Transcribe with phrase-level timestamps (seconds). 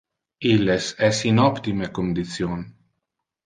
[0.51, 2.67] Illes es in optime condition.